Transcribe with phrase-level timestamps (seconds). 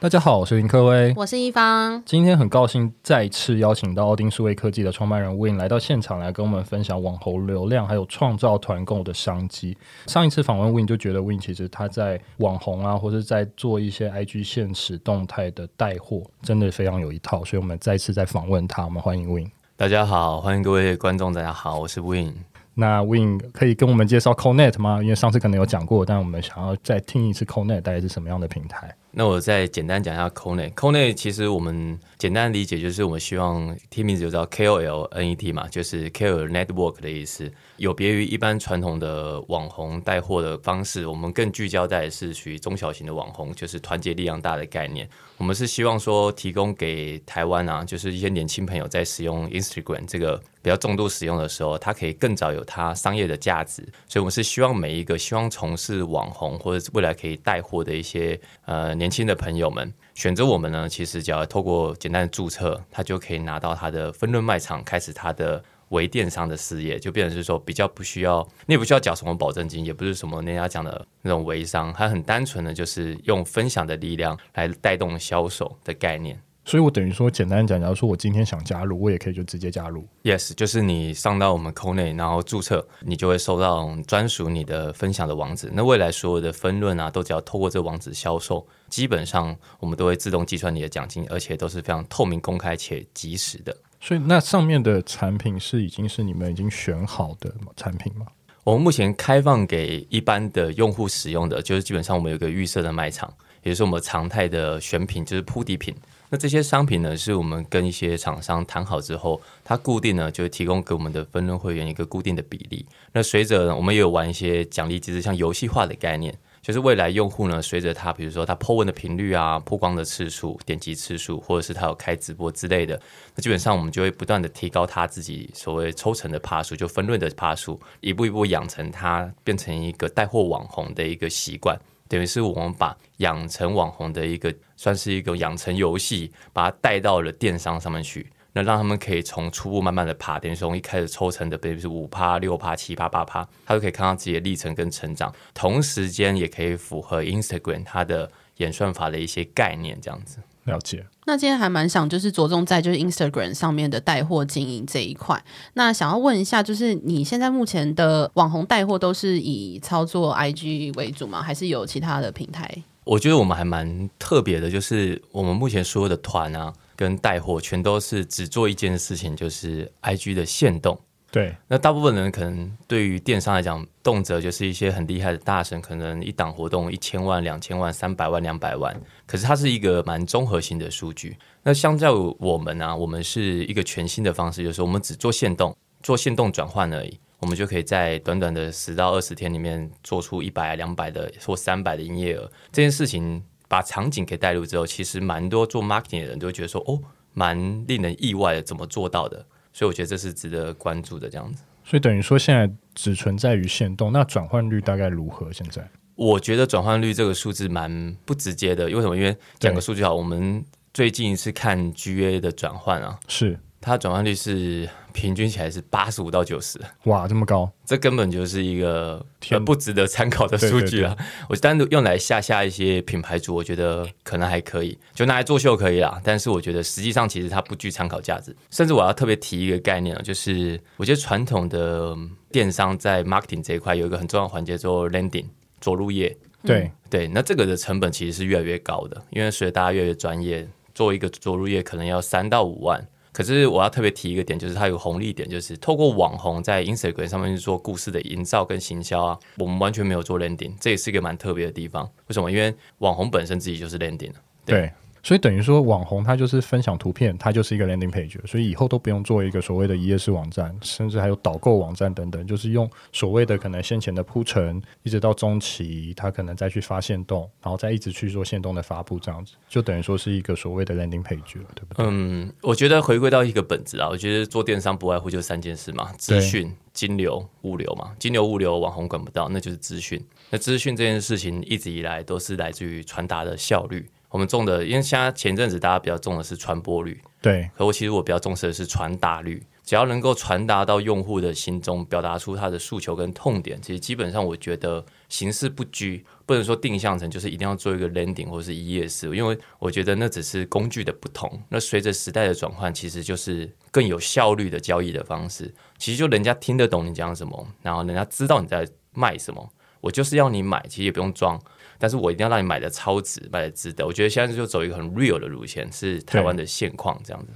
[0.00, 2.00] 大家好，我是林科威，我是一方。
[2.06, 9.76] 今天很高兴再次邀请到奥丁数位科技的创办人 Win 来到现场，来跟我们分享网红流量还有创造团购的商机。
[10.06, 18.84] 上一次访问 Win 就觉得 Win 其实他在网红啊，或者在做一些 IG 现实动态的带货，真的非常有一套，所以我们再次在访问他。
[18.84, 19.50] 我们欢迎 Win。
[19.76, 22.34] 大家好，欢迎各位观众，大家好，我是 Win。
[22.74, 25.00] 那 Win 可以跟我们介绍 Connet 吗？
[25.02, 28.94] 因为上次可能有讲过，但我们想要再听一次 CoNet 大概是什么样的平台？
[29.10, 30.72] 那我再简单讲一下 CONE。
[30.74, 37.50] CONE 其实我们简单理解就是我们希望听名字就知道 K O L N E T 嘛，就是 KOL Network 的意思。
[37.78, 45.08] 有别于一般传统的网红带货的方式，我们更聚焦在是属于中小型的网红，就是团结力量大的概念。
[45.36, 53.82] 我们是希望说提供给台湾啊，就是一些年轻朋友在使用 Instagram 这个比较重度使用的时候，它可以更早有它商业的价值。
[54.08, 65.62] 所以，我们是希望每一个希望从事网红或者未来可以带货的一些呃年轻的朋友们，选择我们呢，其实只要透过简单的注册，他就可以拿到他的分润卖场，开始他的。
[65.90, 76.38] 微电商的事业就变成是说比较不需要，你也不需要缴什么保证金，也不是什么人家讲的那种微商，他很单纯的就是用分享的力量来带动销售的概念。
[76.68, 80.06] 所以我等于说，简单讲，假如说我今天想加入，我也可以就直接加入。
[80.22, 85.70] Yes，就是你上到我们 CoNet，然后注册，你就会收到专属你的分享的网址。
[85.72, 93.74] 那未来所有的分论啊，都只要透过这个网址销售，基本上我们都会自动计算你的奖金，而且都是非常透明、公开且及时的。
[93.98, 98.26] 所以，那上面的产品是已经是你们已经选好的产品吗？
[98.62, 105.96] 我们目前开放给一般的用户使用的，就是基本上我们有一个预设的卖场，也就是我们常态的选品，就是铺底品。
[106.30, 112.84] 那这些商品呢，是我们跟一些厂商谈好之后，它固定呢就提供给我们的分润会员一个固定的比例。
[113.12, 116.36] 那随着我们也有玩一些奖励机制，像游戏化的概念。
[116.60, 123.00] 就是未来用户呢，随着他比如说他 po 文的频率啊、曝光的次数、点击次数，或者是他有开直播之类的，
[123.34, 131.78] 那基本上我们就会不断的提高他自己所谓抽成的趴数，就分润的趴数，一步一步养成他变成一个带货网红的一个习惯，
[132.08, 138.30] 等于是我们把养成网红的一个算是一个养成游戏，把它带到了电商上面去。
[138.54, 150.38] 那让他们可以从初步慢慢的爬，等于从一开始抽成的，比如是五趴、六趴、七趴、八趴，他都可以看到自己的历程跟成长，同时间也可以符合 Instagram 它的演算法的一些概念，这样子。
[150.64, 151.06] 了解。
[151.28, 155.44] 那今天还蛮想就是着重在就是 Instagram 上面的带货经营这一块。
[155.74, 161.42] 那想要问一下，就是你现在目前的网红带货都是以操作 IG 为主吗？
[161.42, 162.82] 还是有其他的平台？
[163.04, 166.72] 我觉得我们还蛮特别的，就是我们目前所有的团啊。
[166.96, 170.98] 跟带货全都是只做一件事情，就是 IG 的限动。
[171.30, 178.98] 对，那大部分人可能对于电商来讲，动辄就是一些很厉害的大神，可能一档活动一千万、两千万、三百万、两百万。
[179.26, 181.36] 可是它是一个蛮综合性的数据。
[181.62, 192.50] 那相较于我们呢、啊，我们是一个全新的方式，就是我们只做限动，做限动转换而已，我们就可以在短短的十到二十天里面做出一百、两百的或三百的营业额。
[192.72, 193.42] 这件事情。
[193.70, 196.98] 把场景给带入之后，其实蛮多做 marketing 的人都觉得说，哦，
[197.34, 199.44] 蛮令人意外的，怎么做到的？
[199.78, 201.62] 所以我觉得这是值得关注的这样子。
[201.84, 205.52] 所以等于说，现在只存在于限动，那转换率大概如何？
[205.52, 209.16] 现在我觉得转换率这个数字蛮不直接的，因为什么？
[209.16, 214.88] 因为讲个数据好，我们最近一次看 GA 的转换啊，是它转换率是。
[215.14, 217.68] 平均起来是八十五到九十，哇，这么高！
[217.84, 219.24] 这根本就是一个
[219.66, 221.16] 不值得参考的数据啊！
[221.48, 226.20] 我单独用来下下一些品牌主，我觉得可能还可以，就拿来作秀可以啦。
[226.22, 228.54] 但是我觉得实际上其实它不具参考价值。
[228.70, 232.16] 甚至我要特别提一个概念啊，就是我觉得传统的
[232.52, 235.46] 电商在 marketing 这一块有一个很重要的环节，做 landing
[235.80, 236.36] 着陆页。
[236.62, 243.04] 对、嗯、对，那这个的成本其实是越来越高的，因为随着大家越来越专业，做一个着陆页可能要三到五万。
[243.32, 252.04] 可是我要特别提一个点，就是它有红利点，就是透过网红在 Instagram 上面去做故事的营造跟行销啊，我们完全没有做 landing，这也是一个蛮特别的地方。
[252.26, 252.50] 为什么？
[252.50, 254.32] 因为网红本身自己就是 landing
[254.64, 254.80] 对。
[254.80, 254.92] 对
[255.28, 272.06] 所以等于说，网红他就是分享图片，他就是一个 landing page，所以以后都不用做一个所谓的一页式网站，甚至还有导购网站等等，就是用所谓的可能先前的铺陈，一直到中期，他可能再去发现动，然后再一直去做现动的发布，这样子就等于说是一个所谓的 landing page 了，对不对？
[272.08, 278.12] 嗯，我觉得回归到一个本质啊，我觉得做电商不外乎就三件事嘛：资讯、金流、物流嘛。
[278.18, 280.18] 金流、物流，网红管不到，那就是资讯。
[280.48, 284.08] 那资讯这件事情一直以来都是来自于传达的效率。
[284.30, 287.70] 我们重的，因为现在前阵子大家比较重的是传播率，对。
[287.76, 301.50] 可我其实我比较重视的是传达率，只要能够传达到用户的心中，表达出他的诉求跟痛点，其实基本上我觉得形式不拘，不能说定向成就是一定要做一个 landing 或者是一页式，因为我觉得那只是工具的不同。
[301.70, 305.74] 那随着时代的转换，其实就是更有效率的交易的方式。
[305.96, 309.72] 其实就人家听得懂你讲什么，然后人家知道你在卖什么，
[310.02, 311.58] 我就是要你买，其实也不用装。
[311.98, 314.06] 但是我一定要让你买的超值，买的值得。
[314.06, 317.48] 我觉得现在就走一个很 real 的路线，是台湾的现况这样子。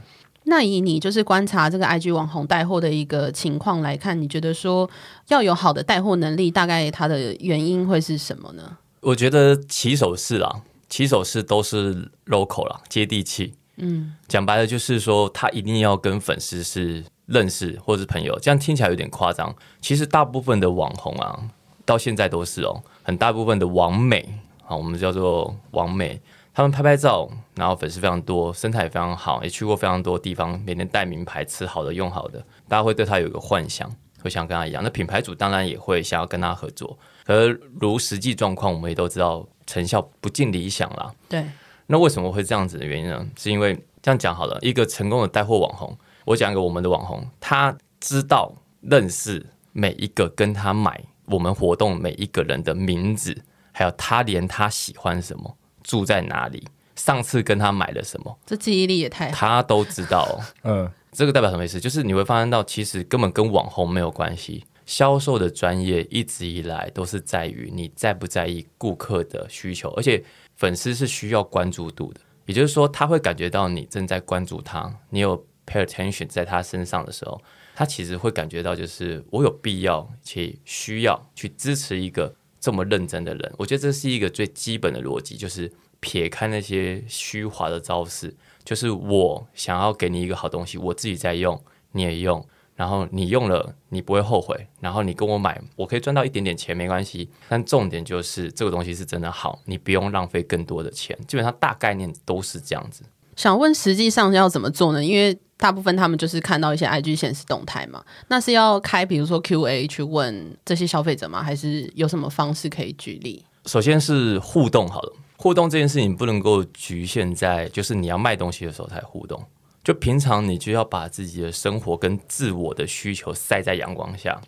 [0.44, 4.90] 那以你就是观察这个 IG 网红带货的一个情况来看，你觉得说
[5.28, 8.78] 要有好的带货能力，大概它的原因会是什么呢？
[9.02, 13.54] 我觉得起手式啦，起手式都是 local 啦，接地气。
[13.76, 19.54] 嗯，讲白了就是说，他一定要跟粉丝是认识或者是朋友，这样听起来有点夸张。
[19.80, 21.50] 其实大部分的网红啊。
[21.84, 24.26] 到现在都是哦，很大部分的网美
[24.66, 26.20] 啊，我们叫做网美，
[26.54, 33.90] 他们拍拍照，然后粉丝非常多，身材也非常好，也去过非常多地方，每天带名牌，吃好的，用好的，大家会对他有一个幻想，
[34.22, 34.82] 会想跟他一样。
[34.82, 41.12] 那品牌主当然也会想要跟他合作，可是如实际状况，我们也都知道成效不尽理想啦。
[41.28, 41.44] 对，
[41.86, 43.26] 那为什么会这样子的原因呢？
[43.36, 51.02] 是因为这样讲好了，一个成功的带货网红，我讲一个我们的网红，他知道认识每一个跟他买。
[51.26, 53.36] 我们活动每一个人的名字，
[53.72, 56.66] 还有他连他喜欢什么、住在哪里、
[56.96, 60.40] 上次跟他买了什么，这记忆力也太好，他都知道哦。
[60.64, 61.78] 嗯，这个代表什么意思？
[61.80, 64.64] 就是你会发现到，其实根本跟网红没有关系。
[64.84, 70.22] 销售的专业一直以来都是在于你在不在意顾客的需求，而且
[70.56, 77.40] 粉丝是需要关注度的，也就是说，他会感觉到你正在关注他，你有 pay attention 在他身上的时候。
[77.74, 83.54] 他其实会感觉到，就是我有必要且需要去支持一个这么认真的人。
[83.58, 88.34] 我觉得这是一个最基本的逻辑，就是撇开那些虚华的招式，
[88.64, 97.28] 就是我想要给你一个好东西，我自己在用，你也用，然后你用了你不会后悔，然后你跟我买，我可以赚到一点点钱没关系。
[97.48, 101.16] 但重点就是这个东西是真的好，你不用浪费更多的钱。
[101.26, 103.02] 基本上大概念都是这样子。
[103.34, 105.02] 想问实际上要怎么做呢？
[105.02, 111.40] 因为大部分他们就是看到一些 IG 显示动态嘛，那是要开比如说 QA 去问这些消费者吗？
[111.40, 113.44] 还是有什么方式可以举例？
[113.66, 119.40] 首先是互动好了，互动这件事情不能够局限在就是你要卖东西的时候才互动，
[119.84, 124.40] 就平常你就要把自己的生活跟自我的需求晒在阳光下，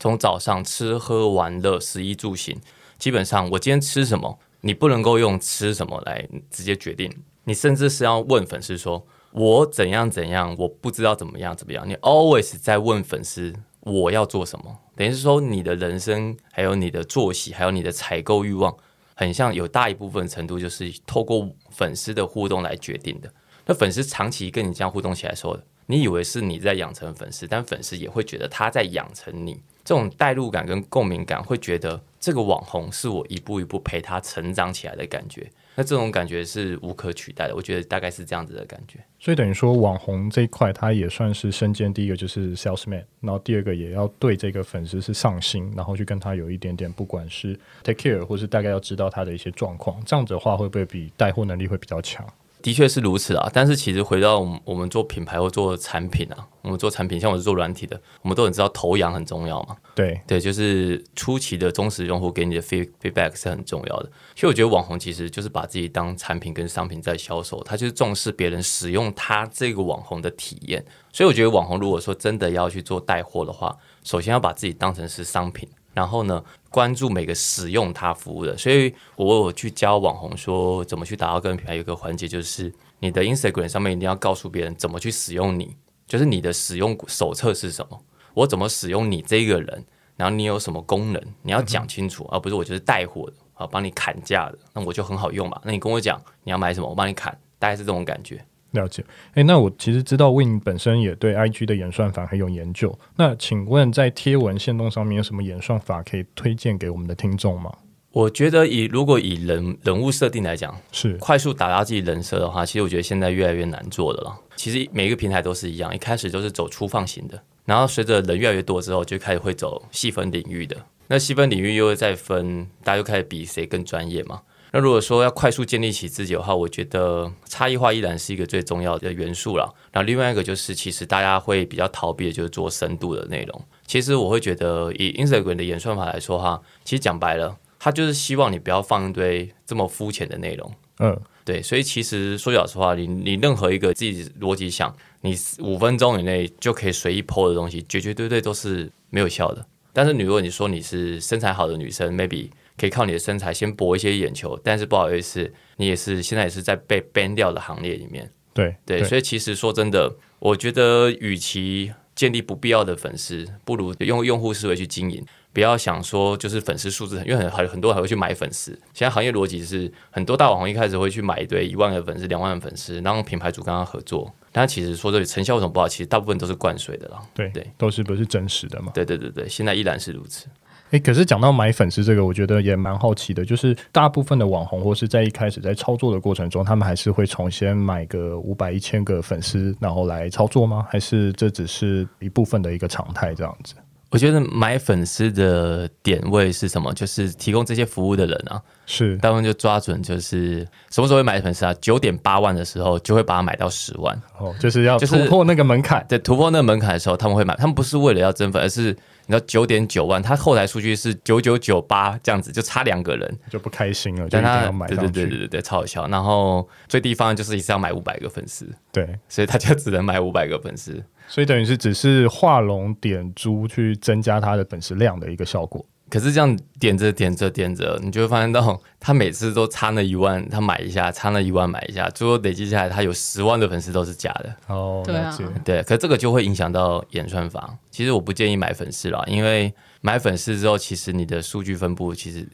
[0.00, 2.58] 从早上吃喝玩乐、食衣住行，
[2.98, 7.14] 基本上我今天吃什么，你不能够用吃什么来直接决定，
[7.44, 9.06] 你甚至是要问粉丝说。
[9.32, 11.88] 我怎样怎样，我不知道怎么样怎么样。
[11.88, 18.76] 你 always 在问粉丝我要做什么，等于是说你的人生，还有你的作息，还有你的采购欲望，
[19.14, 23.32] 很像有大一部分程度就是透过粉丝的互动来决定的。
[23.64, 29.60] 那粉丝长期跟你这样互动起来说的，你以为是你在养成粉丝，但粉丝也会觉得他在养成你。
[29.84, 35.50] 这种代入感跟共鸣感，会觉得这个网红是我一步一步陪他成长起来的感觉。
[35.74, 38.98] 那这种感觉是无可取代的，我觉得大概是这样子的感觉。
[39.18, 52.26] 所以等于说，网红这一块，他也算是身兼第一个就是 salesman，然后第二个也要对这个粉丝是上心，然后去跟他有一点点，不管是 take care 或是大概要知道他的一些状况，这样子的话会不会比带货能力会比较强？
[52.62, 59.76] 的确是如此啊，但是其实回到我们我们做品牌或做产品啊，我们做产品，像我是做软体的，我们都很知道头羊很重要嘛。
[59.94, 64.10] 对对，就是初期的忠实用户给你的 feedback 是很重要的。
[64.36, 70.84] 所以我觉得网红其实就是把自己当产品跟商品在销售，他就是重视别人使用他这个网红的体验。
[71.12, 75.68] 所以我觉得网红如果说真的要去做带货的话，首先要把自己当成是商品。
[75.94, 81.74] 然后呢，关注每个使用他服务的，所以我有去教网红说怎么去打造个人品牌。
[81.74, 88.02] 有一个环节就是，你的 Instagram 上面一定要告诉别人怎么去使用你，就是你的使用手册是什么，
[88.34, 89.84] 我怎么使用你这个人，
[90.16, 95.60] 然后你有什么功能，你要讲清楚，而不是我就是带货的啊，帮你砍价的，那我就很好用嘛。
[95.64, 98.42] 那你跟我讲你要买什么，我帮你砍，大概是这种感觉。
[98.72, 102.98] 了解，诶，那我其实知道 Win 本身也对 IG 的演算法很有研究。
[103.16, 107.72] 那请问在贴文线动上面有什么演算法可以推荐给我们的听众吗？
[108.12, 114.38] 我觉得以如果以人人物设定来讲，是快速打造自己人设的话，其实我觉得现在越来越难做的了。
[114.54, 120.76] 其实每一个平台都是一样，一开始都是走粗放型的，然后随着人越来越多之后，就开始会走细分领域的。
[121.08, 124.40] 那细分领域又会再分，大家又开始比谁更专业嘛。
[124.72, 129.72] 那如果说要快速建立起自己的话，我觉得差异化依然是一个最重要的元素了。
[129.92, 133.64] 然后另外一个就是，其实大家会比较逃避的就是做深度的内容。
[133.86, 140.72] 其实我会觉得，以 Instagram 的演算法来说哈，其实讲白了，它就是希望你不要放一堆这么肤浅的内容。
[141.00, 149.66] 嗯，对，所以其实说句老实话，你你任何一个自己逻辑想，你五分钟以内就可以随意 po 的东西，绝绝对对都是没有效的。
[149.92, 152.48] 但是你如果你说你是身材好的女生，maybe
[152.78, 158.30] 可以靠你的身材先博一些眼球，但是不好意思，你也是现在也是在被 ban 掉的行列里面。
[158.54, 165.24] 对对，对，所以其实说真的，我觉得与其建立不必要的粉丝，不如用用户思维去经营。
[165.54, 168.72] 不要想说就是粉丝数字，因为很很很多人还会去买粉丝。
[168.94, 174.32] 现在行业逻辑是很多大网红一开始会去买一堆一万个粉丝、两万个粉丝，然后品牌主跟他合作。
[174.50, 175.86] 但其实说这里成效为什么不好？
[175.86, 177.20] 其实大部分都是灌水的了。
[177.34, 178.92] 对对，都是不是真实的嘛？
[178.94, 180.46] 对对对对，现在依然是如此。
[180.92, 190.86] 哎，可是讲到买粉丝这个，我觉得也蛮好奇的，就是大部分的网红或是在一开始在操作的过程中，他们还是会从先买个五百、一千个粉丝，然后来操作吗？
[190.90, 193.74] 还是这只是一部分的一个常态这样子？
[194.12, 196.92] 我觉得买粉丝的点位是什么？
[196.92, 200.58] 就是提供这些服务的人啊，是，他们就抓准，就是
[200.90, 201.74] 什么时候会买粉丝啊？
[201.80, 206.04] 九点八万的时候就会把它买到十万，哦，就是要突破那个门槛。
[206.06, 207.56] 对，突破那个门槛的时候，他们会买。
[207.56, 215.10] 他们不是为了要增粉，而是你知道九点九万，他后台数据是九九九八这样子，就差两个人就不开心了，就一定要买上去。
[215.10, 216.06] 对对对对对，超好笑。
[216.08, 221.02] 然后最低方案就是一次要买五百个粉丝，对，所以他就只能买五百个粉丝。
[221.32, 225.82] 所以等于是只是画龙点珠去增加他的粉丝量的一个效果。
[226.10, 234.54] 可是这样点着点着点着，你就会发现到他每次都差那一万，他买一下，差那一万买一下，最后累积下来，他有十万的粉丝都是假的。
[234.66, 235.82] 哦，对啊，对。
[235.84, 237.74] 可这个就会影响到演算法。
[237.90, 239.72] 其实我不建议买粉丝啦，因为
[240.02, 242.46] 买粉丝之后，其实你的数据分布其实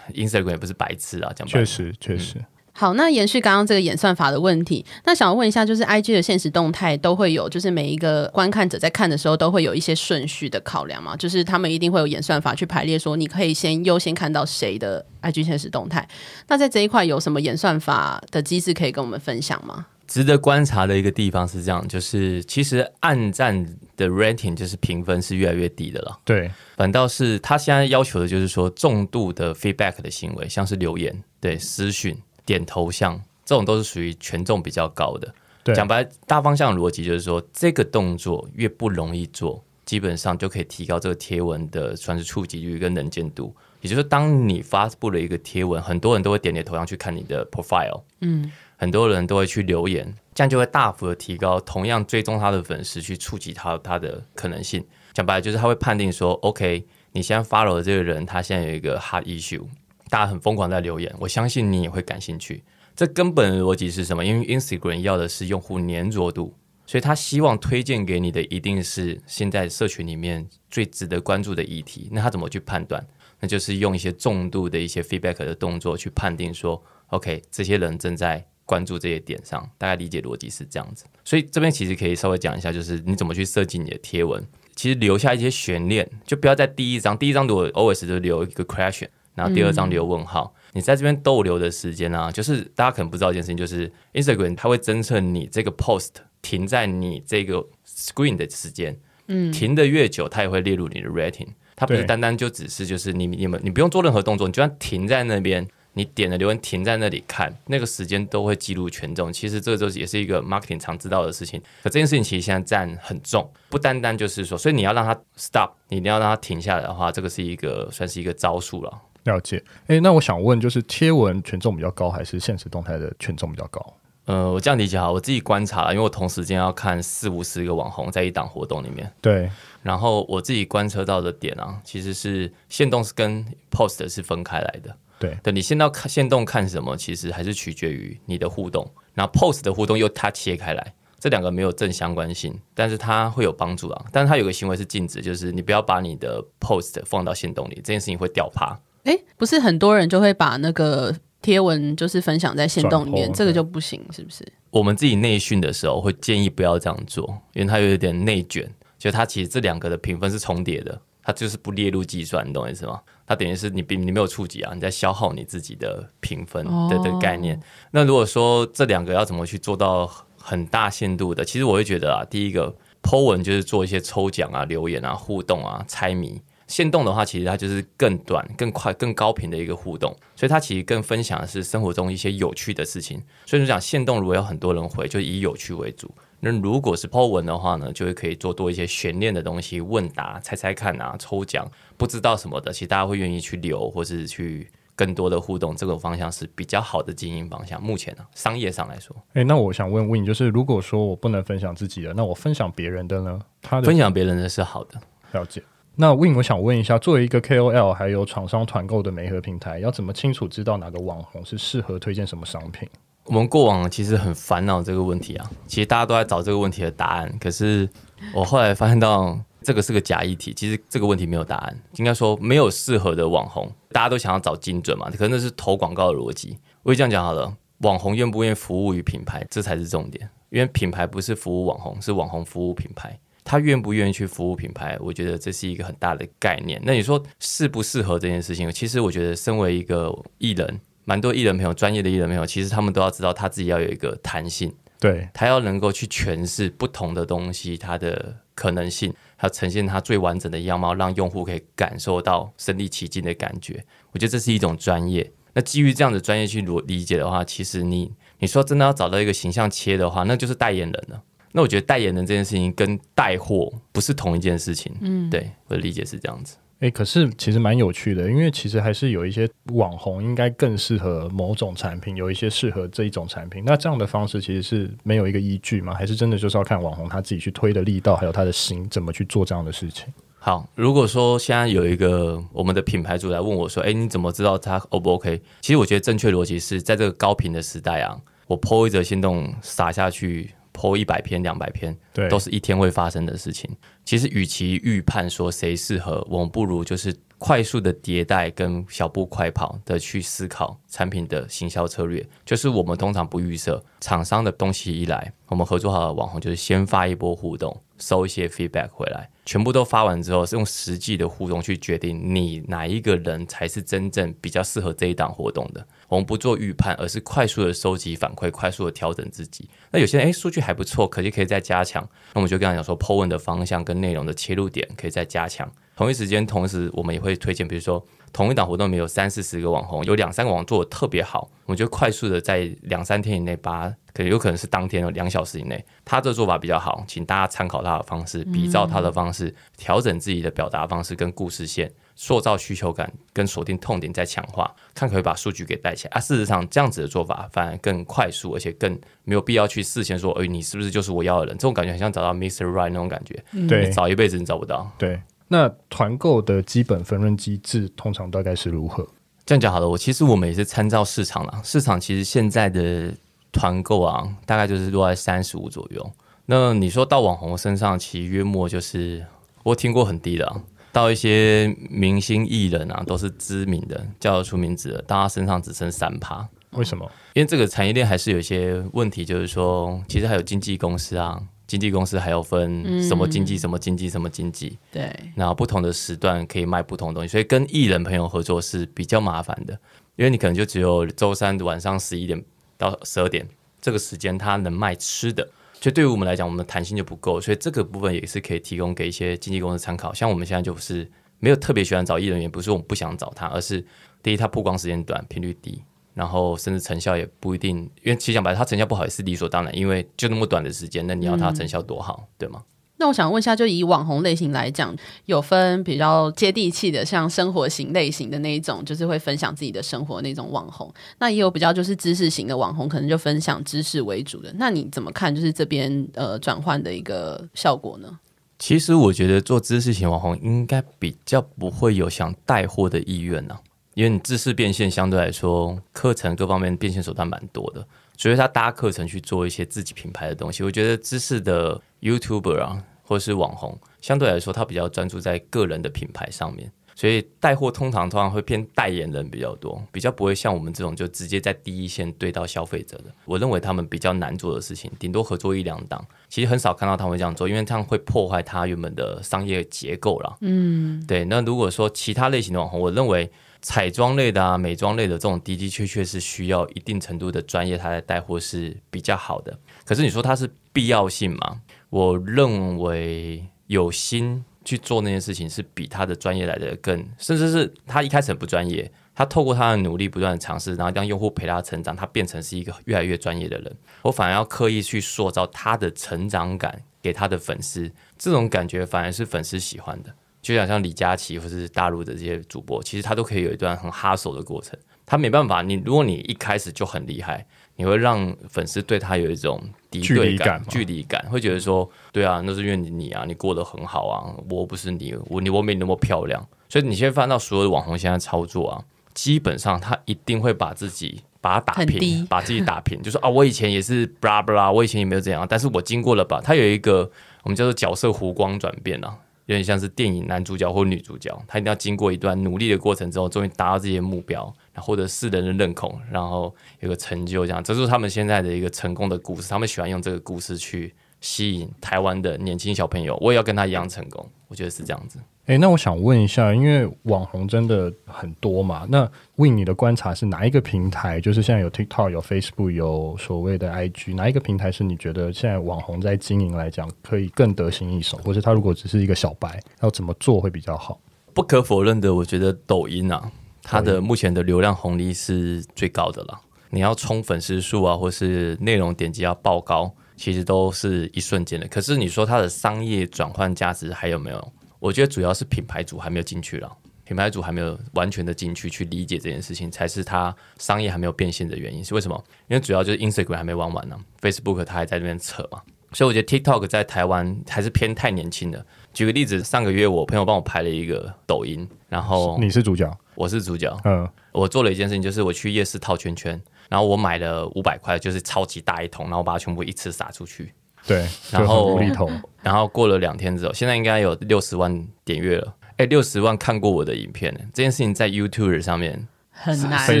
[0.14, 1.52] Instagram 也不是白痴啊，讲白。
[1.52, 2.38] 确实，确实。
[2.38, 11.14] 嗯好，那延续刚刚这个演算法的问题，那想要问一下，就是 IG 的现实动态都会有，就是每一个观看者在看的时候都会有一些顺序的考量嘛？
[11.16, 16.08] 就是他们一定会有演算法去排列，说你可以先优先看到谁的 IG 现实动态。
[16.48, 19.86] 那在这一块有什么演算法的机制可以跟我们分享吗？
[20.06, 26.18] 值得观察的一个地方是这样，就是其实暗战的 rating 就是评分是越来越低的了。
[26.24, 32.16] 对，反倒是他现在要求的就是说重度的 feedback 的行为，像是留言、对私讯。
[32.44, 35.34] 点头像这种都是属于权重比较高的。
[35.74, 43.54] 讲白，大方向逻辑就是说，这个动作越不容易做，基本上就可以提高这个贴文的算是触及率跟能见度。
[43.80, 54.84] 也就是说，当你发布了一个贴文，很多人都会点你的头像去看你的 profile，嗯，很多人都会去留言，这样就会大幅的提高同样追踪他的粉丝去触及他他的可能性。
[55.12, 59.64] 讲白了，就是他会判定说，OK，你现在 follow 的这个人，他现在有一个 hot issue。
[60.12, 62.62] 大家很疯狂在留言，我相信你也会感兴趣。
[62.94, 64.22] 这根本的逻辑是什么？
[64.22, 66.54] 因为 Instagram 要的是用户黏着度，
[66.84, 72.10] 所以他希望推荐给你的一定是现在社群里面最值得关注的议题。
[72.12, 73.02] 那他怎么去判断？
[73.40, 79.66] 那就是用一些重度的一些 feedback 的动作去判定说，OK，这些人正在关注这些点上。
[79.78, 81.06] 大概理解逻辑是这样子。
[81.24, 89.08] 所以这边其实可以稍微讲一下，就是你怎么去设计你的贴文，其实留下一些悬念，就不要在第一张，第一张如果 always 就留一个 question。
[89.34, 92.32] 然后第二张留问号，嗯、你在这边逗留的时间呢、啊？
[92.32, 96.10] 就是大家可能不知道一件事情，就是 Instagram 它会侦测你这个 post
[96.42, 98.98] 停在你这个 screen 的时间，
[99.28, 101.48] 嗯，停的越久，它也会列入你的 rating。
[101.74, 109.32] 它不是单单就只是就是你你们你不用做任何动作，你就算停在那边，你点了留言停在那里看，那个时间都会记录权重。
[109.32, 111.60] 其实这个就是也是一个 marketing 常知道的事情。
[111.82, 118.92] 可这件事情其实现在占很重，不单单就是说，所以你要让它 stop，你一定要让它停下来的话，这个是一个算是一个招数了。
[119.24, 123.94] 了解，哎，那我想问，就是贴文权重比较高，还是现实动态的权重比较高？
[124.24, 129.50] 呃，我这样理解哈，我自己观察，因为我同时间要看四五十个网红在一档活动里面，对，
[129.82, 148.78] 然后我自己观测到的点啊，其实是限动是跟 post 是分开来的，对，对，你先到看限动看什么，其实还是取决于你的互动，然后 post 的互动又它切开来，这两个没有正相关性，但是它会有帮助啊，但是它有个行为是禁止，就是你不要把你的 post 放到限动里，这件事情会掉趴。
[149.04, 154.46] 哎，不是很多人就会把那个贴文就是分享在线动里面，这个就不行，是不是？
[154.70, 163.00] 我们自己内训的时候会建议不要这样做，因为它有一点内卷，就它其实这两个的评分是重叠的，它就是不列入计算，你懂我意思吗？
[163.26, 167.56] 它等于是你你没有触及啊，你在消耗你自己的评分的的概念。
[167.56, 176.40] 哦、那如果说这两个要怎么去做到很大限度的，其实我会觉得啊，第一个 Po 文就是做一些抽奖啊、留言啊、互动啊、猜谜。
[176.72, 183.22] 限动的话，其实它就是更短、更快、更高频的一个互动，所以它其实更分享的是生活中一些有趣的事情。
[183.44, 186.10] 所以说讲线动，如果有很多人回，就以有趣为主。
[186.40, 197.80] 那如果是 po 文的话呢，就会可以做多一些悬念的东西，问答、猜猜看啊、抽奖，不知道什么的，其实大家会愿意去留或是去更多的互动，这个方向是比较好的经营方向。
[197.82, 203.38] 目前呢、啊，商业上来说，诶、欸，那我想问问，就是如果说我不能分享自己的，那我分享别人的呢？
[203.60, 204.98] 他的分享别人的是好的，
[205.32, 205.62] 了解。
[205.94, 212.88] 那 Win，我想问一下，作为一个 KOL，还有厂商团购的媒合平台，要怎么清楚知道哪个网红是适合推荐什么商品？
[213.24, 217.30] 我们过往其实很烦恼这个问题啊，其实大家都在找这个问题的答案。
[217.38, 217.86] 可是
[218.34, 220.54] 我后来发现到，这个是个假议题。
[220.54, 223.70] 其实这个问题没有答案，应该说没有适合的网红。
[223.90, 226.56] 大家都想要找精准嘛，可能那是投广告的逻辑。
[226.82, 230.28] 我就这样讲好了，网红愿不愿意服务于品牌，这才是重点。
[230.48, 233.18] 因为品牌不是服务网红，是网红服务品牌。
[233.44, 236.80] 他愿不愿意去服务品牌，我觉得这是一个很大的概念。
[236.84, 238.70] 那你说适不适合这件事情？
[238.70, 253.84] 其实我觉得，身为一个艺人，蛮多艺人朋友、专业的艺人朋友，其实他们都要知道，他自己要有一个弹性，对，他要能够去诠释不同的东西，它的可能性，还有呈现它最完整的样貌，让用户可以感受到身临其境的感觉。
[254.12, 255.32] 我觉得这是一种专业。
[255.54, 261.22] 那基于这样的专业去理解的话，其实你你说真的要找到一个形象切的话，那就是代言人了。
[261.52, 266.56] 那我觉得代言人这件事情跟带货不是同一件事情，嗯，对，我的理解是这样子。
[266.80, 273.62] 诶、欸，可是其实蛮有趣的，因为其实还是有一些网红应该更适合某种产品，有一些适合这一种产品。
[273.64, 275.94] 那这样的方式其实是没有一个依据吗？
[275.94, 280.12] 还是真的就是要看网红他自己去推的力道，还有他的心怎么去做这样的事情？
[280.40, 288.18] 好，如果说现在有一个我们的品牌主来问我说：“诶、欸，你怎么知道他 O 不 OK？” 其实我觉得正确逻辑是在这个高频的时代啊，
[288.48, 290.50] 我 po 一则心动撒下去。
[290.72, 293.70] Po 一百篇、两百篇，对，都是一天会发生的事情。
[294.04, 302.24] 其实，与其预判说谁适合，我们不如就是快速的迭代跟小步快跑的去思考产品的行销策略。
[302.46, 315.84] 就是我们通常不预设厂商的东西一来，我们合作好的网红就是先发一波互动，收一些 feedback 回来，全部都发完之后，是用实际的互动去决定你哪一个人才是真正比较适合这一档活动的。
[316.06, 319.68] 我们不做预判，而是快速的收集反馈，快速的调整自己。
[319.90, 322.08] 那有些人诶，数据还不错，可惜可以再加强。
[322.34, 325.68] 那我们就跟他讲说，po 文的方向跟内容的切入点可以再加强。
[325.96, 341.92] 同一时间，同时我们也会推荐，比如说同一档活动里面有三四十个网红，有两三个网红做的特别好，我们就快速的在两三天以内把，可能有可能是当天的两小时以内，他这做法比较好，请大家参考他的方式，比照他的方式，调整自己的表达方式跟故事线。
[342.14, 346.20] 塑造需求感跟锁定痛点再强化，看可以把数据给带起来啊！
[346.20, 351.56] 事实上，这样子的做法反而更快速，而且更没有必要去事先说，哎，你是不是就是我要的人？
[351.56, 352.66] 这种感觉很像找到 Mr.
[352.66, 354.88] Right 那种感觉，对，找一辈子你找不到。
[354.98, 355.20] 对，
[355.52, 359.06] 那团购的基本分润机制通常大概是如何？
[359.44, 361.60] 这样讲好了，我其实我们也是参照市场啦。
[361.62, 363.12] 市场其实现在的
[363.52, 366.10] 团购啊，大概就是落在三十五左右。
[366.46, 369.22] 那你说到网红身上，其实约莫就是
[369.62, 370.62] 我听过很低的啊。
[370.90, 376.48] 到一些明星艺人啊，都是知名的，叫得出名字的，到他身上只剩三趴。
[376.70, 377.06] 为什么？
[377.34, 381.38] 因为这个产业链还是有一些问题，就是说，其实还有经纪公司啊，
[381.72, 384.76] 经纪公司还要分什么经纪、什么经纪、什么经纪。
[384.90, 385.10] 对。
[385.34, 389.72] 然后不同的时段可以卖不同的东西，所以跟艺人朋友合作是比较麻烦的，
[390.16, 392.44] 因为你可能就只有周三晚上十一点
[392.76, 393.48] 到十二点
[393.80, 395.48] 这个时间，他能卖吃的。
[395.80, 400.12] 所以对于我们来讲，我们的弹性就不够，所以这个部分也是可以提供给一些经纪公司参考。
[400.12, 403.82] 像我们现在就是没有特别喜欢找艺人员，不是我们不想找他，而是
[404.22, 405.82] 第一，他曝光时间短，频率低，
[406.14, 407.78] 然后甚至成效也不一定。
[408.02, 412.62] 因为其实讲白了，他成效不好也是理所当然，因为就那么短的时间，那你要它成效多好，嗯、对吗？
[412.98, 414.94] 那我想问一下，就以网红类型来讲，
[415.24, 420.88] 有分比较接地气的，像生活型类型的那一种，就是会分享自己的生活的那种网红。
[421.18, 424.52] 那也有比较就是知识型的网红，可能就分享知识为主的。
[424.56, 425.34] 那你怎么看？
[425.34, 428.20] 就是这边呃转换的一个效果呢？
[428.60, 433.60] 其实我觉得做知识型网红应该比较不会有想带货的意愿呢、啊，
[433.94, 440.62] 因为你知识变现相对来说，课程各方面变现手段蛮多的，所以他搭课程去做一些自己品牌的东西。
[440.62, 442.84] 我觉得知识的 YouTuber 啊。
[443.04, 453.06] 或是网红，相对来说，他比较专注在个人的品牌上面，所以带货通常通常会偏代言人比较多，比较不会像我们这种就直接在第一线对到消费者的。
[453.26, 460.38] 我认为他们比较难做的事情，顶多合作一两档，其实很少看到他们这样做，因为这样会破坏他原本的商业结构了。
[460.40, 461.24] 嗯，对。
[461.26, 463.30] 那如果说其他类型的网红，我认为
[463.62, 469.56] 彩妆类的啊、美妆类的这种的的确确是需要一定程度的专业，他来带货是比较好的。
[469.84, 471.62] 可是你说它是必要性吗？
[471.88, 483.76] 我认为有心去做那件事情，是比他的专业来的更，甚至是他一开始很不专业，他透过他的努力不断的尝试，然后让用户陪他成长，他变成是一个越来越专业的人。
[484.02, 490.14] 我反而要刻意去塑造他的成长感给他的粉丝，这种感觉反而是粉丝喜欢的。
[490.42, 494.78] 就像像李佳琦或是大陆的这些主播，其实他都可以有一段很哈手的过程。
[495.06, 497.44] 他没办法，你如果你一开始就很厉害，
[497.76, 506.44] 你会让粉丝对他有一种敌对感、距离感，会觉得说，对啊，那是因为你啊，你过得很好啊，我不是你，我你我没你那么漂亮。
[506.68, 517.10] 所以你现在翻到所有的网红现在操作啊，基本上他一定会把自己把它打平，把自己打平，就说啊，我以前也是布拉布拉，我以前也没有这样，但是我经过了吧，他有一个
[517.42, 519.14] 我们叫做角色弧光转变啊。
[519.46, 529.48] 有点像是电影男主角或女主角，他一定要经过一段努力的过程之后，终于达到自己的目标，然后获得世人的认可，然后有个成就，这样，这就是他们现在的一个成功的故事。
[529.48, 534.28] 他们喜欢用这个故事去吸引台湾的年轻小朋友，我也要跟他一样成功。
[534.48, 535.18] 我觉得是这样子。
[535.46, 541.20] 诶，那我想问一下，因为网红真的很多嘛，那 Win 你的观察是哪一个平台？
[541.20, 548.16] 就是现在有 TikTok、有 Facebook、有所谓的 IG，哪一个平台是你觉得现在网红在经营来讲可以更得心应手？
[548.18, 551.00] 或是他如果只是一个小白，要怎么做会比较好？
[551.34, 553.32] 不可否认的，我觉得抖音啊，
[553.64, 556.40] 它的目前的流量红利是最高的了。
[556.70, 561.66] 你要冲粉丝数啊，或是内容点击要爆高，其实都是一瞬间的。
[561.66, 564.52] 可是你说它的商业转换价值还有没有？
[564.82, 566.68] 我觉得主要是品牌主还没有进去了，
[567.04, 571.84] 品牌主还没有完全的进去去理解这件事情，才是它商业还没有变现的原因。
[571.84, 572.24] 是为什么？
[572.48, 575.62] 因为主要就是 Instagram 还没玩完呢，Facebook 它还在那边扯嘛。
[575.92, 578.66] 所以我觉得 TikTok 在台湾还是偏太年轻的。
[578.92, 583.72] 举个例子，上个月我朋友帮我拍了一个抖音，然后你是主角，我是主角。
[583.84, 590.52] 嗯，我做了一件事情，就是我去夜市套圈圈，然后我买了五百块，就是超级大一桶，然后我把它全部一次撒出去。
[590.86, 592.10] 对，然后无厘头，
[592.42, 595.54] 然后过了两天之后，现在应该有六十万点阅了。
[595.76, 600.00] 哎，六十万看过我的影片，这件事情在 YouTube 上面很难，非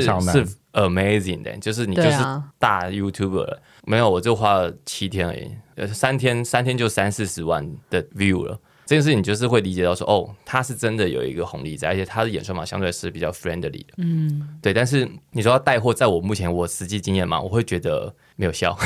[0.00, 2.18] 常难，是 amazing 的，就是你就是
[2.58, 3.54] 大 YouTuber 了。
[3.54, 8.58] 啊、没有，我就花了七天而已，呃，三天三天就三四十万的 view 了。
[8.92, 14.74] 这件事情就是会理解到说，哦，他是真的有一个红利在，而且他的演算法相对是比较 friendly 的，嗯，对。
[14.74, 18.76] 但是你说要带货，在我目前我实际经验嘛，我会觉得没有效。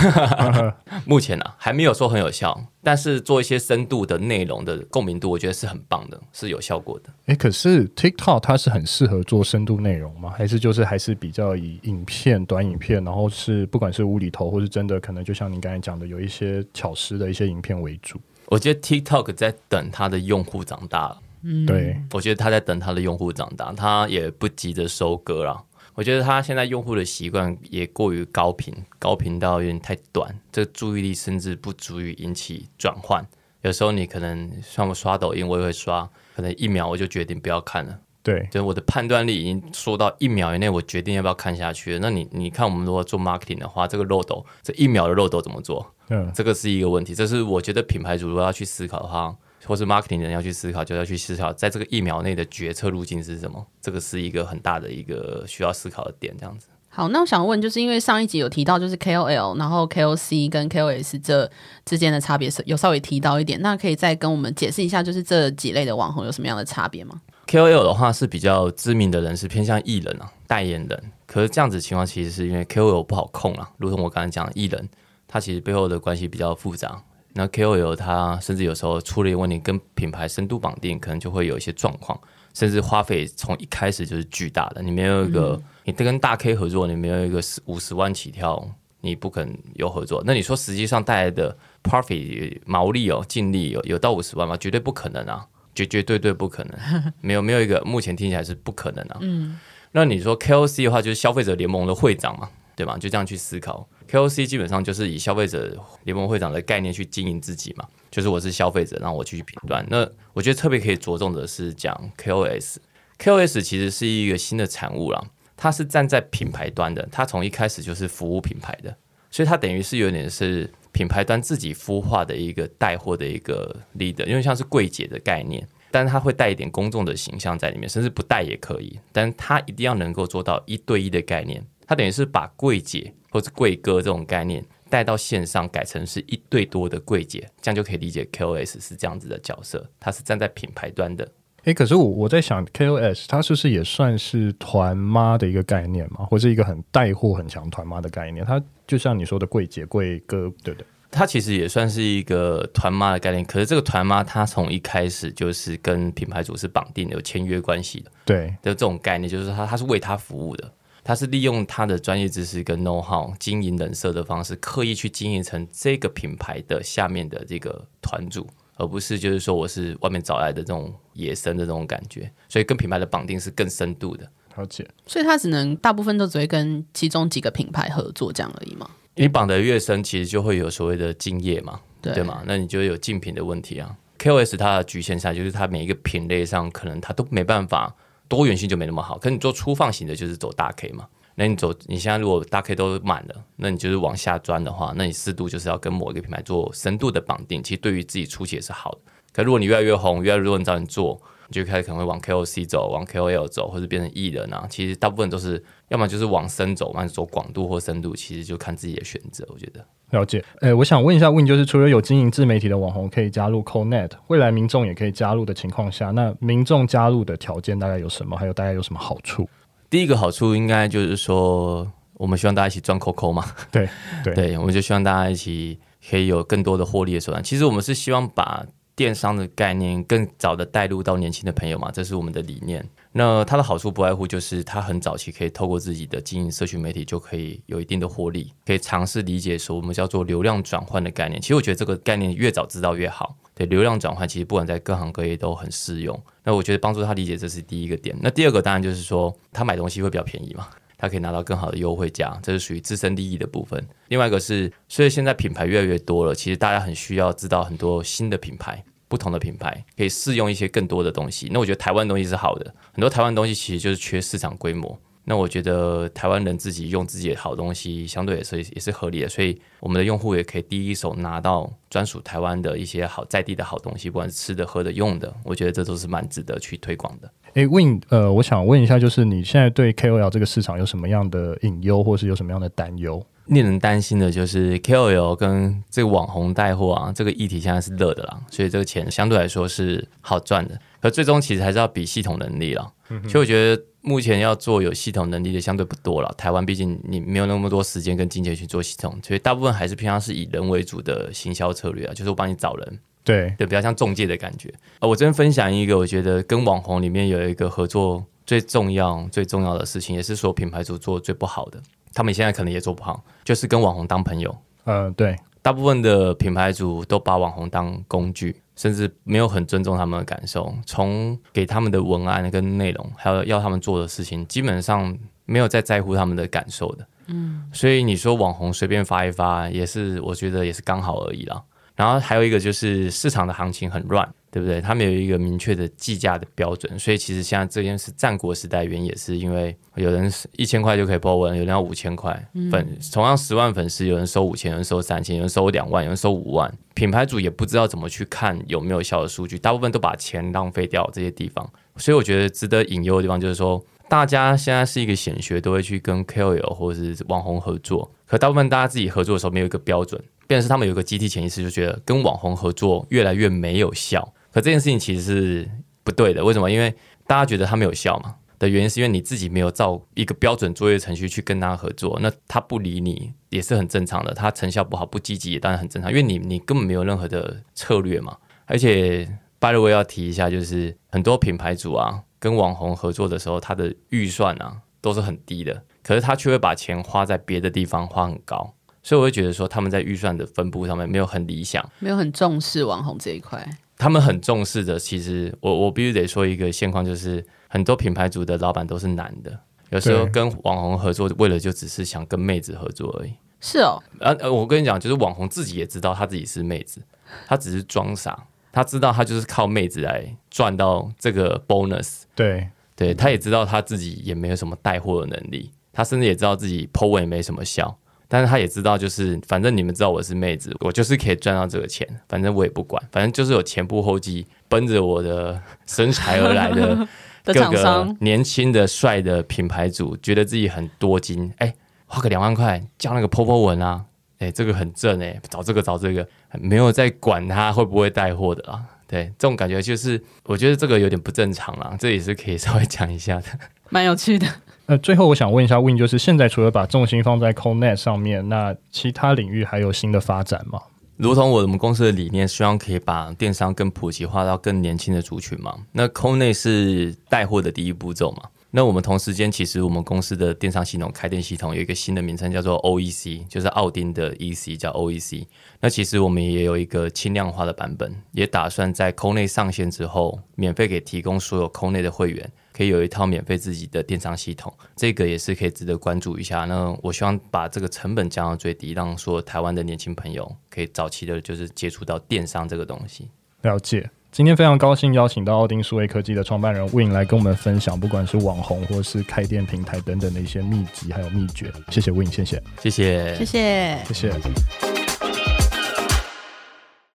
[1.05, 7.11] 目前呢、啊，还没有说很有效，但是做一些深度的内容的共鸣度，我觉得是很棒的，是有效果的。
[7.25, 10.33] 哎，可是 TikTok 它是很适合做深度内容吗？
[10.39, 18.21] 还是就是还是比较以影片、短影片，然后是不管是无厘头，或是真的可能就像您刚才讲的，有一些巧思的一些影片为主？
[18.49, 25.65] 我觉得 TikTok 在等它的用户长大，嗯，对，我觉得它在等它的用户长大，它也不急着收割了。
[25.95, 33.27] 我觉得它现在用户的习惯也过于高频，高频到有点太短，这个注意力甚至不足以引起转换。
[33.63, 37.99] 有时候你可能像我刷抖音，我也会刷，可能一秒我就决定不要看了。
[38.27, 41.97] 对，就是我的判断力已经说到一秒以内，我决定要不要看下去。
[42.01, 45.95] 那你你看，我们如果做 marketing 的话，这个漏斗，这一秒的漏斗怎么做？
[46.09, 47.15] 嗯，这个是一个问题。
[47.15, 49.33] 这是我觉得品牌主如果要去思考的话，
[49.65, 53.65] 或是 marketing 的人要去思考，就要去思考，在这个一秒内的决策路径是什么？
[53.81, 56.35] 这个是一个很大的一个需要思考的点。
[56.37, 56.67] 这样子。
[56.89, 61.49] 好，那我想问，就是因为上一集有提到，就是 KOL，然后 KOC 跟 KOS 这
[61.85, 71.13] 之间的差别是有稍微提到一点，那可以再跟我们解释一下，就是这几类的网红有什么样的差别吗？KOL 的话是比较知名的人是，偏向艺人啊，代言人。
[71.27, 74.89] 可是这样子情况其实是因为 KOL 不好控啊，如同我刚才讲的艺人，
[75.29, 77.03] 他其实背后的关系比较复杂。
[77.33, 82.19] 那 KOL 他甚至有时候出了一个问题，跟品牌深度绑定，可能就会有一些状况，
[82.55, 84.81] 甚至花费从一开始就是巨大的。
[84.83, 88.67] 你没有一个，嗯、你跟大 K 合作，你没有一个十五十万起跳，
[89.03, 90.23] 你不可能有合作。
[90.25, 94.57] 那你说实际上带来的 profit 毛利哦，净利有有到五十万吗？
[94.57, 95.47] 绝对不可能啊！
[95.77, 99.19] 绝绝对对不可能，没有没有一个目前听起来是不可能啊。
[99.21, 99.61] 嗯，
[99.93, 102.97] 那你说 KOC 的话，就是消费者联盟的会长嘛，对吧？
[102.97, 109.87] 就这样去思考，KOC 基本上就是以消费者联盟会长的概念去经营自己嘛，就是我是消费者，然后我去评断。
[109.91, 115.23] 那我觉得特别可以着重的是讲 KOS，KOS 其实是一个新的产物啦，
[115.57, 118.97] 它是站在品牌端的，它从一开始就是服务品牌的，
[119.31, 120.71] 所以它等于是有点是。
[120.97, 131.63] 品牌端自己孵化的一个带货的一个 leader，因为像是柜姐的概念，但是他会带一点公众的形象在里面，甚至不带也可以，但他一定要能够做到一对一的概念。
[131.87, 141.31] 他等于是把柜姐或是柜哥这种概念带到线上，改成是一对多的柜姐，这样就可以理解 KOS 是这样子的角色，他是站在品牌端的。
[141.67, 148.45] 诶，可是我我在想，KOS 它是不是也算是团妈的一个概念嘛，或是一个很带货很强团妈的概念？
[148.45, 150.87] 它就像你说的柜姐、柜哥，对不对？
[151.11, 153.45] 它其实也算是一个团妈的概念。
[153.45, 158.13] 可是这个团妈，它从一开始就是跟品牌主是绑定有签约关系的。
[158.25, 168.47] 对，的这种概念就是它，它是为他服务的，它是利用他的专业知识跟 know how 经营人设的方式，刻意去经营成这个品牌的下面的这个团主。
[168.77, 172.31] 而不是就是说我是外面找来的这种野生的这种感觉。
[172.49, 174.31] 所以跟品牌的绑定是更深度的。
[174.57, 174.89] 了解。
[175.07, 178.89] 所以他只能大部分都只会跟其中几个品牌合作这样而已嘛？
[179.17, 182.43] 你绑得越深，其实就会有所谓的敬业嘛，对，对吗？
[182.47, 183.97] 那你就有竞品的问题啊。
[184.19, 187.95] KOS 它的局限下就是它每一个品类上可能它都没办法
[188.29, 189.19] 多元性就没那么好。
[189.19, 191.07] 可你做粗放型的，就是走大 K 嘛。
[191.39, 197.63] 那你走你现在如果大 K 都满了，那你就是往下钻的话，那你适度就是要跟某一个品牌做深度的绑定。
[197.63, 198.99] 其实对于自己初期也是好的。
[199.33, 204.67] 可如果你越来越红，越来越多人找你做，你就开始可能会往 KOC 走，往 KOL 走，或者变成艺人啊。
[204.71, 209.47] 其实大部分都是要么就是往深走，或者走广度或深度，其实就看自己的选择。
[209.53, 209.85] 我觉得。
[210.13, 218.37] 了解，诶，我想问一下，Win，就是除了有经营自媒体的网红可以加入 CoNet，未来民众也可以加入的情况下，那民众加入的条件大概有什么？
[218.39, 219.47] 还有大概有什么好处？
[219.89, 223.45] 第一个好处应该就是说，我们希望大家一起赚 COCO 嘛。
[223.71, 223.89] 对
[224.25, 225.79] 对 对，我们就希望大家一起
[226.11, 227.43] 可以有更多的获利的手段。
[227.43, 228.65] 其实我们是希望把
[228.97, 232.85] 电商的概念更早的带入到年轻的朋友嘛，这是我们的理念。
[233.13, 241.41] 那它的好处不外乎就是，它很早期可以透过自己的经营社群媒体，就可以有一定的获利，可以尝试理解说我们叫做流量转换的概念。
[241.41, 243.37] 其实我觉得这个概念越早知道越好。
[243.55, 246.19] 对，流量转换其实不管在各行各业都很适用。
[246.43, 248.17] 那我觉得帮助他理解这是第一个点。
[248.21, 253.87] 那第二个当然就是说，他买东西会比较便宜嘛，他可以拿到更好的优惠价，这是属于自身利益的部分。
[254.09, 258.85] 另外一个是，所以现在品牌越来越多了，其实大家很需要知道很多新的品牌。
[259.09, 264.99] 不同的品牌可以试用一些更多的东西，那我觉得台湾东西是好的，很多台湾东西其实就是缺市场规模。
[265.23, 277.31] 那我觉得台湾人自己用自己的好东西，相对也是也是合理的，所以我们的用户也可以第一手拿到专属台湾的一些好在地的好东西，不管是吃的、喝的、用的，我觉得这都是蛮值得去推广的。
[277.57, 283.25] 诶，Win，呃，我想问一下，就是你现在对 KOL 这个市场有什么样的隐忧，或是有什么样的担忧？
[283.47, 290.79] 令人担心的就是 KOL 跟这个网红带货啊，这个议题现在是热的啦，所以这个钱相对来说是好赚的。
[291.01, 292.93] 可最终其实还是要比系统能力啦。
[293.27, 296.31] 所以我觉得目前要做有系统能力的相对不多了。
[296.37, 304.73] 台湾毕竟你没有那么多时间跟金钱去做系统，所以大部分还是偏向是以人为主的行销策略啊，就是我帮你找人，对对，比较像中介的感觉。
[305.01, 311.83] 呃，我这边分享一个，我觉得跟网红里面有一个合作最重要最重要的事情，也是说品牌主做最不好的。
[312.15, 314.57] 他们现在可能也做不好，就是跟网红当朋友。
[314.85, 320.73] 嗯、呃，对，大部分的品牌主都把网红当工具，甚至没有很尊重他们的感受。
[320.87, 327.07] 从给他们的文案跟内容，还有要他们做的事情，基本上没有在在乎他们的感受的。
[327.27, 331.61] 嗯，所以你说网红随便发一发，也是我觉得也是刚好而已啦。
[331.97, 334.33] 然后还有一个就是市场的行情很乱。
[334.49, 334.81] 对不对？
[334.81, 342.33] 他们有一个明确的计价的标准，所以其实现在这件事，战国时代原因也是因为有人一千块就可以 po 文，有人要五千块
[342.71, 346.73] 粉，嗯、同样十万粉丝，有人收五千，有人收三千，有人收两万，有人收五万。
[346.95, 351.71] 品牌主也不知道怎么去看有没有效的数据，大部分都把钱浪费掉这些地方。
[351.97, 364.33] 所以我觉得值得引诱的地方就是说，大家现在是一个显学，都会去跟 KOL 或者是网红合作，可大部分大家自己合作的时候没有一个标准，变成是他们有个集体潜意识，就觉得跟网红合作越来越没有效。
[364.53, 365.71] 可这件事情其实是
[366.03, 366.71] 不对的，为什么？
[366.71, 366.95] 因为
[367.27, 374.33] 大家觉得他没有效嘛的原因，是因为你自己没有照一个标准作业程序去跟他合作，那他不理你也是很正常的。
[374.33, 378.37] 他成效不好、不积极当然很正常，因为你你根本没有任何的策略嘛。
[378.65, 379.27] 而且
[379.59, 388.73] ，by the way 要提一下，就是很多品牌主啊跟网红合作的时候，他的预算啊都是很低的，可是他却会把钱花在别的地方，花很高。
[389.07, 393.65] 所以我会觉得说，他们在预算的分布上面没有很理想，没有很重视网红这一块。
[393.97, 399.57] 他们很重视的，其实我我必须得说一个现况，就是很多品牌主的老板都是男的，
[399.91, 403.33] 有时候跟网红合作，为了就只是想跟妹子合作而已。
[403.61, 407.01] 是哦，呃、啊，我跟你讲，就是网红自己也知道他自己是妹子，
[407.47, 408.37] 他只是装傻，
[408.73, 412.23] 他知道他就是靠妹子来赚到这个 bonus。
[412.35, 417.97] 对，对，他也知道他自己也没有什么带货的能力，他甚至也知道自己 po 文也没什么效。
[418.29, 427.07] 但是他也知道，就是反正你们知道我是妹子，我就是可以赚到这个钱，反正我也不管，反正就是有前仆后继奔着我的身材而来的
[427.45, 431.73] 各个年轻的帅的品牌主，觉得自己很多金，哎，
[432.07, 434.05] 花个两万块叫那个 po po 文啊，
[434.39, 443.47] 哎，这个很正哎，找这个找这个，没有在管他会不会带货的啊，对，这种感觉就是我觉得这个有点不正常啦，这也是可以稍微讲一下的，
[443.91, 444.47] 蛮有趣的。
[444.87, 450.81] 呃，最后我想问一下 Win，就是现在除了把重心放在 CoNet 上面，那其他领域还有新的发展吗？
[451.17, 455.75] 如同我们公司的理念，希望可以把电商更普及化到更年轻的族群嘛。
[455.93, 458.43] 那 CoNet 是带货的第一步骤嘛。
[458.77, 465.47] 那我们同时间，其实我们公司的电商系统开店系统有一个新的名称，叫做 OEC，就是奥丁的 EC，叫 OEC。
[465.81, 474.71] 那其实我们也有一个轻量化的版本，也打算在 co 内上线之后，免费给提供所有 co 内的会员，可以有一套免费自己的电商系统。
[474.95, 476.67] 这个也是可以值得关注一下。
[476.67, 483.31] 那我希望把这个成本降到最低，让说台湾的年轻朋友可以早期的就是接触到电商这个东西。
[483.63, 484.11] 了解。
[484.37, 491.73] 今天非常高兴邀请到奥丁数位科技的创办人 Win 来跟我们分享，不管是网红或是开店平台等等的一些秘籍还有秘诀。
[491.89, 494.86] 谢谢 Win，谢谢，谢谢，谢谢，谢谢。